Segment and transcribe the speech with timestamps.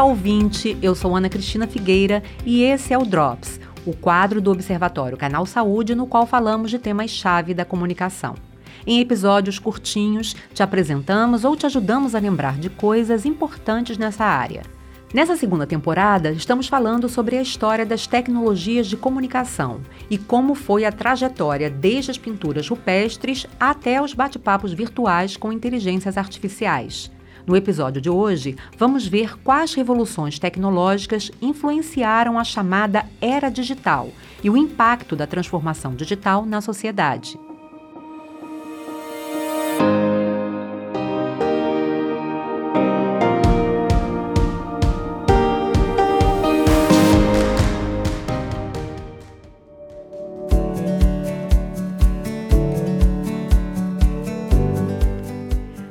[0.00, 0.78] Olá, ouvinte!
[0.80, 5.44] Eu sou Ana Cristina Figueira e esse é o Drops, o quadro do Observatório Canal
[5.44, 8.34] Saúde, no qual falamos de temas-chave da comunicação.
[8.86, 14.62] Em episódios curtinhos, te apresentamos ou te ajudamos a lembrar de coisas importantes nessa área.
[15.12, 20.86] Nessa segunda temporada, estamos falando sobre a história das tecnologias de comunicação e como foi
[20.86, 27.10] a trajetória desde as pinturas rupestres até os bate-papos virtuais com inteligências artificiais.
[27.50, 34.48] No episódio de hoje, vamos ver quais revoluções tecnológicas influenciaram a chamada era digital e
[34.48, 37.36] o impacto da transformação digital na sociedade.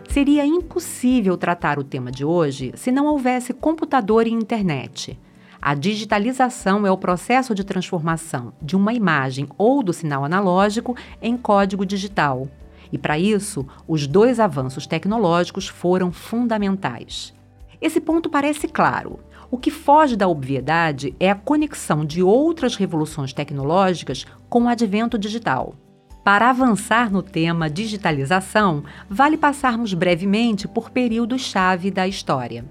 [0.10, 5.20] Seria impossível tratar o tema de hoje se não houvesse computador e internet.
[5.62, 11.38] A digitalização é o processo de transformação de uma imagem ou do sinal analógico em
[11.38, 12.48] código digital.
[12.92, 17.32] E para isso, os dois avanços tecnológicos foram fundamentais.
[17.80, 19.20] Esse ponto parece claro.
[19.52, 25.20] O que foge da obviedade é a conexão de outras revoluções tecnológicas com o advento
[25.20, 25.76] digital.
[26.24, 32.66] Para avançar no tema digitalização, vale passarmos brevemente por períodos-chave da história.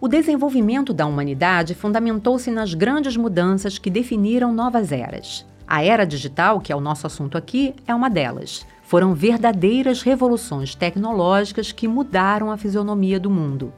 [0.00, 5.44] O desenvolvimento da humanidade fundamentou-se nas grandes mudanças que definiram novas eras.
[5.66, 8.66] A era digital, que é o nosso assunto aqui, é uma delas.
[8.82, 13.72] Foram verdadeiras revoluções tecnológicas que mudaram a fisionomia do mundo.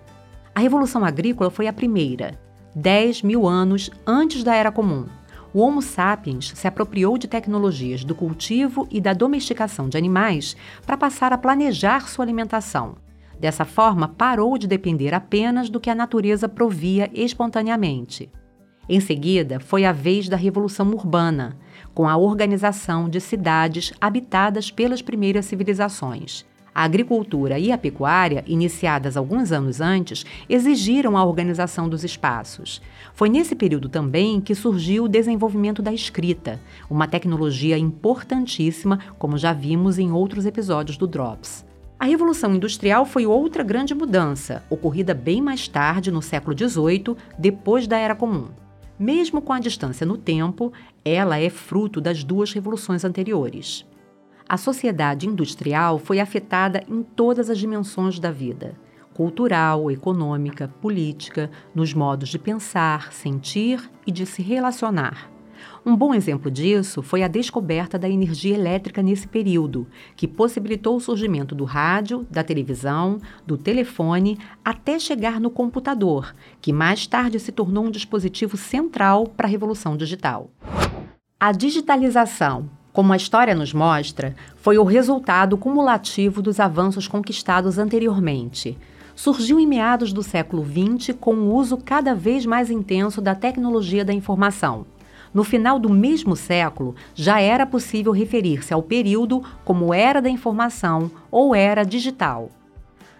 [0.54, 2.38] A Revolução Agrícola foi a primeira,
[2.74, 5.06] 10 mil anos antes da Era Comum
[5.54, 10.96] o Homo sapiens se apropriou de tecnologias do cultivo e da domesticação de animais para
[10.96, 12.96] passar a planejar sua alimentação.
[13.38, 18.30] Dessa forma, parou de depender apenas do que a natureza provia espontaneamente.
[18.88, 21.56] Em seguida, foi a vez da Revolução Urbana,
[21.94, 26.46] com a organização de cidades habitadas pelas primeiras civilizações.
[26.74, 32.80] A agricultura e a pecuária, iniciadas alguns anos antes, exigiram a organização dos espaços.
[33.12, 39.52] Foi nesse período também que surgiu o desenvolvimento da escrita, uma tecnologia importantíssima, como já
[39.52, 41.62] vimos em outros episódios do Drops.
[42.00, 47.86] A Revolução Industrial foi outra grande mudança, ocorrida bem mais tarde, no século XVIII, depois
[47.86, 48.48] da Era Comum.
[48.98, 50.72] Mesmo com a distância no tempo,
[51.04, 53.84] ela é fruto das duas revoluções anteriores.
[54.52, 58.78] A sociedade industrial foi afetada em todas as dimensões da vida
[59.14, 65.30] cultural, econômica, política, nos modos de pensar, sentir e de se relacionar.
[65.86, 71.00] Um bom exemplo disso foi a descoberta da energia elétrica nesse período, que possibilitou o
[71.00, 77.52] surgimento do rádio, da televisão, do telefone, até chegar no computador, que mais tarde se
[77.52, 80.50] tornou um dispositivo central para a revolução digital.
[81.40, 88.78] A digitalização, como a história nos mostra, foi o resultado cumulativo dos avanços conquistados anteriormente.
[89.14, 94.04] Surgiu em meados do século XX com o uso cada vez mais intenso da tecnologia
[94.04, 94.84] da informação.
[95.32, 101.10] No final do mesmo século, já era possível referir-se ao período como era da informação
[101.30, 102.50] ou era digital.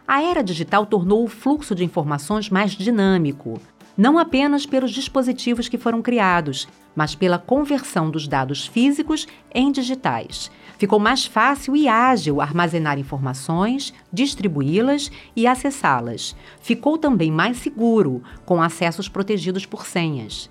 [0.06, 3.58] A era digital tornou o fluxo de informações mais dinâmico,
[3.96, 10.50] não apenas pelos dispositivos que foram criados, mas pela conversão dos dados físicos em digitais.
[10.78, 16.34] Ficou mais fácil e ágil armazenar informações, distribuí-las e acessá-las.
[16.60, 20.50] Ficou também mais seguro, com acessos protegidos por senhas.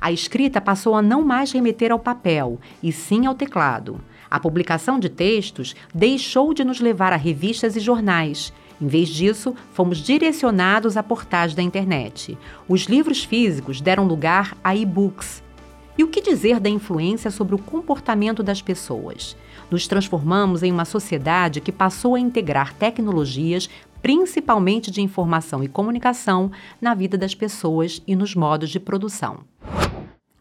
[0.00, 4.00] A escrita passou a não mais remeter ao papel, e sim ao teclado.
[4.28, 9.54] A publicação de textos deixou de nos levar a revistas e jornais em vez disso,
[9.72, 12.36] fomos direcionados a portais da internet.
[12.68, 15.40] Os livros físicos deram lugar a e-books.
[15.96, 19.36] E o que dizer da influência sobre o comportamento das pessoas?
[19.70, 23.70] Nos transformamos em uma sociedade que passou a integrar tecnologias,
[24.02, 29.44] principalmente de informação e comunicação, na vida das pessoas e nos modos de produção.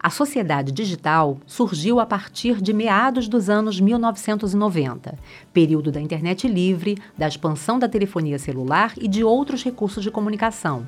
[0.03, 5.15] A sociedade digital surgiu a partir de meados dos anos 1990,
[5.53, 10.87] período da internet livre, da expansão da telefonia celular e de outros recursos de comunicação.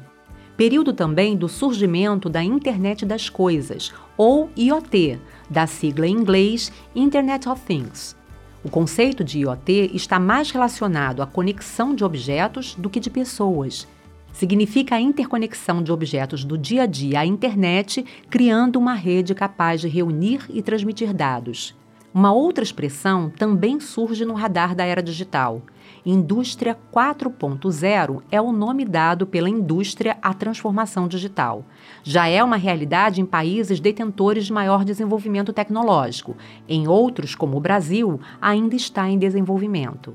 [0.57, 7.47] Período também do surgimento da Internet das Coisas, ou IoT, da sigla em inglês Internet
[7.47, 8.15] of Things.
[8.63, 13.87] O conceito de IoT está mais relacionado à conexão de objetos do que de pessoas
[14.33, 19.79] significa a interconexão de objetos do dia a dia à internet, criando uma rede capaz
[19.79, 21.73] de reunir e transmitir dados.
[22.13, 25.63] Uma outra expressão também surge no radar da era digital.
[26.05, 31.65] Indústria 4.0 é o nome dado pela indústria à transformação digital.
[32.03, 36.35] Já é uma realidade em países detentores de maior desenvolvimento tecnológico.
[36.69, 40.13] Em outros, como o Brasil, ainda está em desenvolvimento.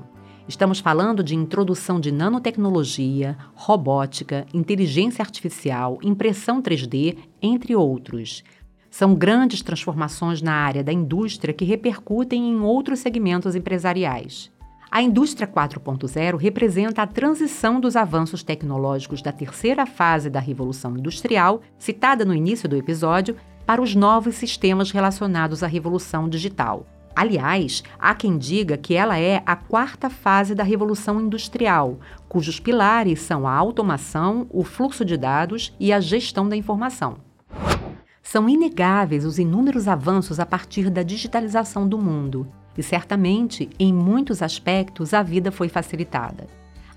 [0.49, 8.43] Estamos falando de introdução de nanotecnologia, robótica, inteligência artificial, impressão 3D, entre outros.
[8.89, 14.51] São grandes transformações na área da indústria que repercutem em outros segmentos empresariais.
[14.89, 21.61] A indústria 4.0 representa a transição dos avanços tecnológicos da terceira fase da Revolução Industrial,
[21.77, 23.35] citada no início do episódio,
[23.67, 26.87] para os novos sistemas relacionados à Revolução Digital.
[27.15, 33.21] Aliás, há quem diga que ela é a quarta fase da Revolução Industrial, cujos pilares
[33.21, 37.17] são a automação, o fluxo de dados e a gestão da informação.
[38.21, 42.47] São inegáveis os inúmeros avanços a partir da digitalização do mundo,
[42.77, 46.47] e certamente, em muitos aspectos, a vida foi facilitada.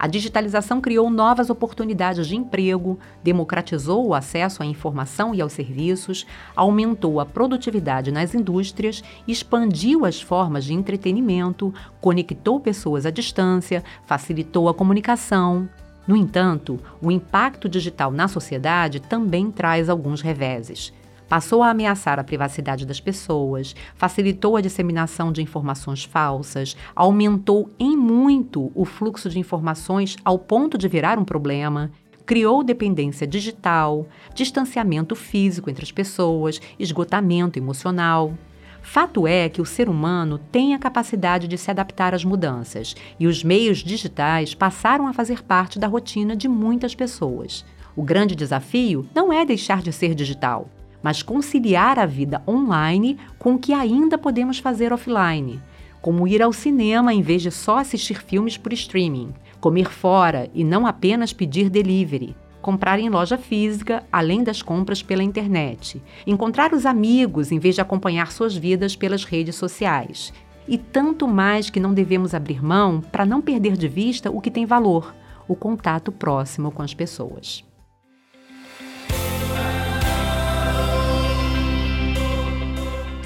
[0.03, 6.27] A digitalização criou novas oportunidades de emprego, democratizou o acesso à informação e aos serviços,
[6.57, 14.69] aumentou a produtividade nas indústrias, expandiu as formas de entretenimento, conectou pessoas à distância, facilitou
[14.69, 15.69] a comunicação.
[16.05, 20.93] No entanto, o impacto digital na sociedade também traz alguns reveses
[21.33, 27.97] passou a ameaçar a privacidade das pessoas, facilitou a disseminação de informações falsas, aumentou em
[27.97, 31.91] muito o fluxo de informações ao ponto de virar um problema,
[32.27, 38.35] criou dependência digital, distanciamento físico entre as pessoas, esgotamento emocional.
[38.83, 43.27] Fato é que o ser humano tem a capacidade de se adaptar às mudanças e
[43.27, 47.65] os meios digitais passaram a fazer parte da rotina de muitas pessoas.
[47.97, 50.69] O grande desafio não é deixar de ser digital,
[51.03, 55.61] mas conciliar a vida online com o que ainda podemos fazer offline,
[56.01, 60.65] como ir ao cinema em vez de só assistir filmes por streaming, comer fora e
[60.65, 66.87] não apenas pedir delivery, comprar em loja física além das compras pela internet, encontrar os
[66.87, 70.33] amigos em vez de acompanhar suas vidas pelas redes sociais.
[70.67, 74.51] E tanto mais que não devemos abrir mão para não perder de vista o que
[74.51, 75.13] tem valor,
[75.49, 77.65] o contato próximo com as pessoas.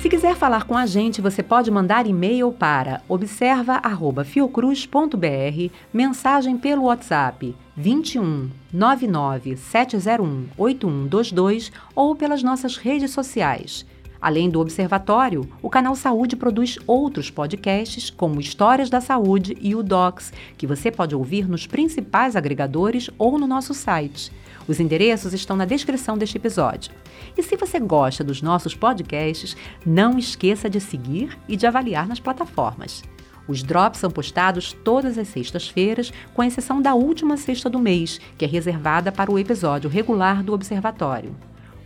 [0.06, 7.56] Se quiser falar com a gente, você pode mandar e-mail para observa@fiocruz.br, mensagem pelo WhatsApp
[7.76, 13.84] 21 99 701 8122 ou pelas nossas redes sociais.
[14.20, 19.82] Além do Observatório, o canal Saúde produz outros podcasts, como Histórias da Saúde e o
[19.82, 24.30] Docs, que você pode ouvir nos principais agregadores ou no nosso site.
[24.68, 26.92] Os endereços estão na descrição deste episódio.
[27.36, 32.18] E se você gosta dos nossos podcasts, não esqueça de seguir e de avaliar nas
[32.18, 33.02] plataformas.
[33.48, 38.44] Os drops são postados todas as sextas-feiras, com exceção da última sexta do mês, que
[38.44, 41.34] é reservada para o episódio regular do Observatório.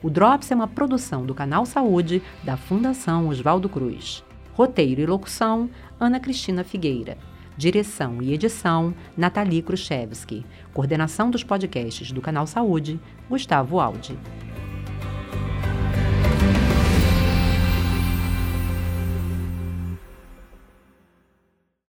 [0.03, 4.25] O Drops é uma produção do Canal Saúde da Fundação Oswaldo Cruz.
[4.55, 5.69] Roteiro e locução:
[5.99, 7.19] Ana Cristina Figueira.
[7.56, 10.44] Direção e edição: Nathalie Khrushchevsky.
[10.73, 12.99] Coordenação dos podcasts do Canal Saúde:
[13.29, 14.17] Gustavo Aldi.